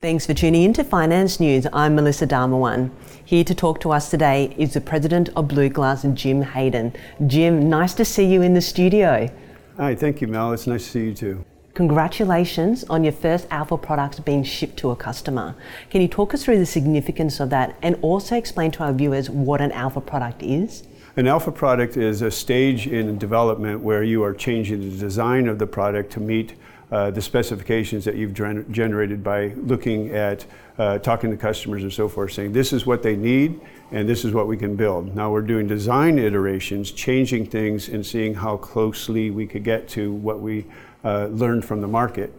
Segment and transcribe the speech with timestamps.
[0.00, 1.66] Thanks for tuning in to Finance News.
[1.72, 2.92] I'm Melissa Darmawan.
[3.24, 6.94] Here to talk to us today is the president of BluGlass, Jim Haden.
[7.26, 9.28] Jim, nice to see you in the studio.
[9.76, 10.52] Hi, thank you, Mel.
[10.52, 11.44] It's nice to see you too.
[11.74, 15.56] Congratulations on your first Alpha product being shipped to a customer.
[15.90, 19.28] Can you talk us through the significance of that and also explain to our viewers
[19.28, 20.84] what an Alpha product is?
[21.16, 25.58] An alpha product is a stage in development where you are changing the design of
[25.58, 26.54] the product to meet
[26.90, 30.46] uh, the specifications that you've generated by looking at
[30.78, 33.60] uh, talking to customers and so forth, saying this is what they need
[33.90, 35.14] and this is what we can build.
[35.14, 40.12] Now we're doing design iterations, changing things and seeing how closely we could get to
[40.12, 40.66] what we
[41.04, 42.32] uh, learned from the market.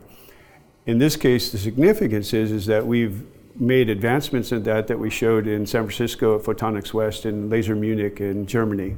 [0.85, 3.23] In this case, the significance is, is that we've
[3.55, 7.76] made advancements in that that we showed in San Francisco at Photonics West and Laser
[7.76, 8.95] Munich in Germany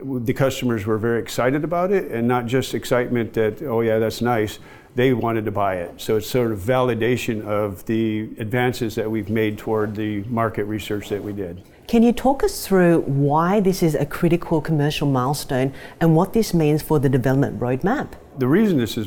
[0.00, 4.20] the customers were very excited about it and not just excitement that oh yeah that's
[4.20, 4.58] nice.
[4.94, 6.00] They wanted to buy it.
[6.00, 11.10] So it's sort of validation of the advances that we've made toward the market research
[11.10, 11.62] that we did.
[11.86, 16.54] Can you talk us through why this is a critical commercial milestone and what this
[16.54, 18.12] means for the development roadmap?
[18.38, 19.06] The reason this is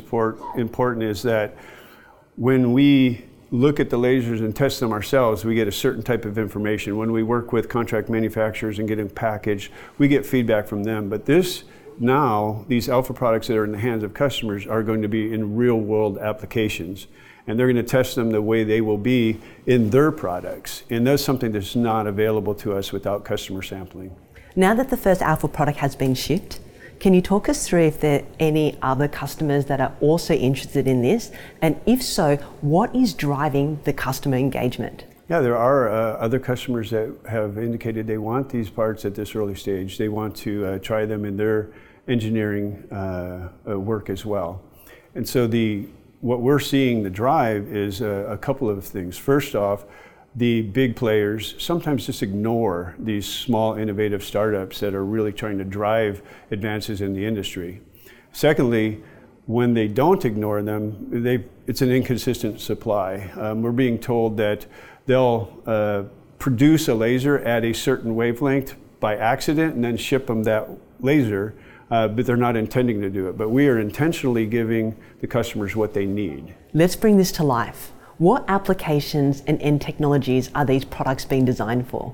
[0.55, 1.55] important is that
[2.35, 6.25] when we look at the lasers and test them ourselves, we get a certain type
[6.25, 6.97] of information.
[6.97, 11.09] When we work with contract manufacturers and get them packaged, we get feedback from them.
[11.09, 11.63] But this
[12.01, 15.33] now, these alpha products that are in the hands of customers are going to be
[15.33, 17.07] in real world applications.
[17.45, 20.83] And they're going to test them the way they will be in their products.
[20.89, 24.15] And that's something that's not available to us without customer sampling.
[24.55, 26.59] Now that the first alpha product has been shipped,
[26.99, 30.87] can you talk us through if there are any other customers that are also interested
[30.87, 31.31] in this?
[31.61, 35.05] And if so, what is driving the customer engagement?
[35.29, 39.35] Yeah, there are uh, other customers that have indicated they want these parts at this
[39.35, 39.97] early stage.
[39.97, 41.71] They want to uh, try them in their
[42.07, 44.61] engineering uh, uh work as well.
[45.13, 45.87] And so the
[46.21, 49.17] what we're seeing the drive is a, a couple of things.
[49.17, 49.85] First off,
[50.35, 55.63] the big players sometimes just ignore these small innovative startups that are really trying to
[55.63, 57.81] drive advances in the industry.
[58.31, 59.01] Secondly,
[59.47, 63.31] when they don't ignore them, they, it's an inconsistent supply.
[63.35, 64.67] Um, we're being told that
[65.07, 66.03] they'll uh,
[66.37, 70.69] produce a laser at a certain wavelength by accident and then ship them that
[70.99, 71.55] laser,
[71.89, 73.37] uh, but they're not intending to do it.
[73.37, 76.53] But we are intentionally giving the customers what they need.
[76.73, 77.91] Let's bring this to life.
[78.19, 82.13] What applications and end technologies are these products being designed for?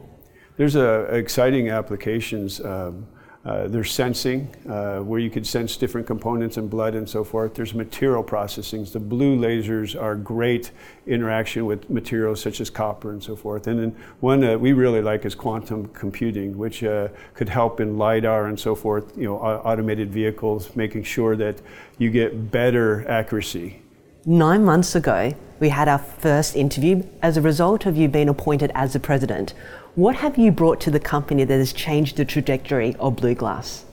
[0.55, 2.61] There's uh, exciting applications.
[2.61, 3.07] Um,
[3.43, 7.55] uh, there's sensing, uh, where you could sense different components in blood and so forth.
[7.55, 8.85] There's material processing.
[8.85, 10.69] The blue lasers are great
[11.07, 13.65] interaction with materials such as copper and so forth.
[13.65, 17.97] And then one that we really like is quantum computing, which uh, could help in
[17.97, 21.61] LiDAR and so forth, you know, automated vehicles, making sure that
[21.97, 23.81] you get better accuracy
[24.27, 28.71] Nine months ago, we had our first interview as a result of you being appointed
[28.73, 29.53] as the president.
[29.93, 33.83] What have you brought to the company that has changed the trajectory of BluGlass?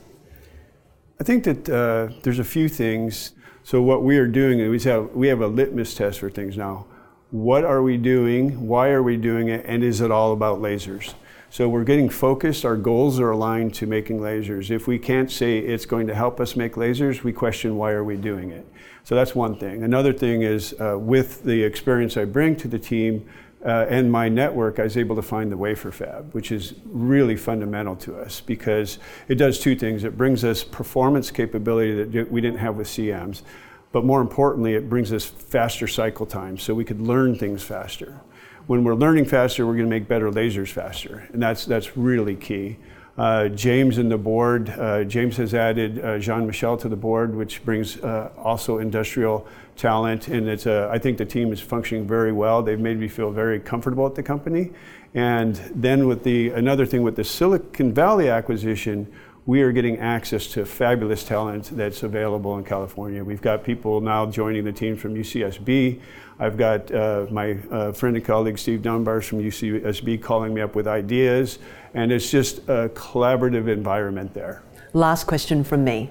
[1.20, 3.32] I think that uh, there's a few things.
[3.62, 6.87] So what we are doing is have, we have a litmus test for things now.
[7.31, 8.66] What are we doing?
[8.66, 9.66] Why are we doing it?
[9.69, 11.12] And is it all about lasers?
[11.52, 12.64] So we're getting focused.
[12.64, 14.70] Our goals are aligned to making lasers.
[14.70, 18.02] If we can't say it's going to help us make lasers, we question why are
[18.02, 18.66] we doing it.
[19.04, 19.82] So that's one thing.
[19.82, 23.28] Another thing is uh, with the experience I bring to the team
[23.66, 27.36] uh, and my network, I was able to find the wafer fab, which is really
[27.36, 28.98] fundamental to us because
[29.28, 30.04] it does two things.
[30.04, 33.42] It brings us performance capability that we didn't have with CMs,
[33.92, 38.22] but more importantly, it brings us faster cycle times so we could learn things faster
[38.67, 42.37] when we're learning faster, we're going to make better lasers faster, and that's that's really
[42.37, 42.77] key.
[43.19, 47.34] Uh, James and the board, uh, James has added uh, Jean Michel to the board,
[47.34, 49.47] which brings uh, also industrial
[49.77, 52.62] talent, and it's a, I think the team is functioning very well.
[52.62, 54.73] They've made me feel very comfortable at the company,
[55.12, 59.12] and then with the another thing with the Silicon Valley acquisition
[59.44, 63.25] we are getting access to fabulous talent that's available in California.
[63.25, 66.00] We've got people now joining the team from UCSB.
[66.38, 70.76] I've got uh, my uh, friend and colleague Steve DenBaars from UCSB calling me up
[70.76, 71.58] with ideas,
[71.94, 74.62] and it's just a collaborative environment there.
[74.93, 76.11] Last question from me.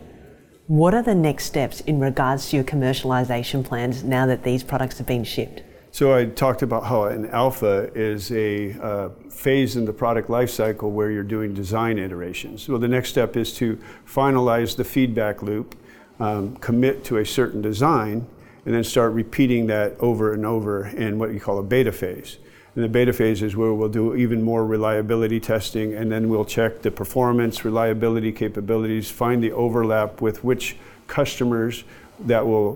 [0.68, 4.98] What are the next steps in regards to your commercialization plans now that these products
[4.98, 5.64] have been shipped?
[5.94, 10.90] So I talked about how an alpha is a uh, phase in the product lifecycle
[10.90, 12.70] where you're doing design iterations.
[12.70, 13.78] Well, the next step is to
[14.08, 15.76] finalize the feedback loop,
[16.22, 18.26] um, commit to a certain design,
[18.66, 22.38] and then start repeating that over and over in what you call a beta phase.
[22.74, 26.46] And the beta phase is where we'll do even more reliability testing, and then we'll
[26.46, 30.78] check the performance, reliability capabilities, find the overlap with which
[31.08, 31.84] customers
[32.28, 32.74] that will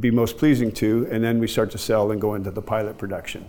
[0.00, 2.98] be most pleasing to, and then we start to sell and go into the pilot
[2.98, 3.44] production.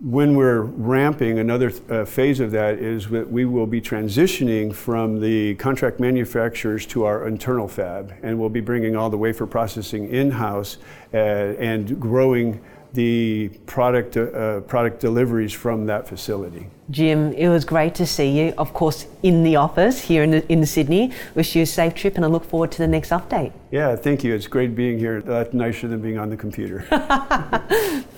[0.00, 5.20] When we're ramping, another uh, phase of that is that we will be transitioning from
[5.20, 10.08] the contract manufacturers to our internal fab, and we'll be bringing all the wafer processing
[10.08, 10.78] in house
[11.14, 12.60] uh, and growing
[12.94, 16.66] the product, uh, product deliveries from that facility.
[16.90, 20.52] Jim, it was great to see you, of course, in the office here in, the,
[20.52, 21.12] in Sydney.
[21.34, 23.52] Wish you a safe trip and I look forward to the next update.
[23.70, 24.34] Yeah, thank you.
[24.34, 25.22] It's great being here.
[25.22, 26.84] That's nicer than being on the computer.